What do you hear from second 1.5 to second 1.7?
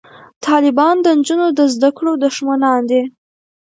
د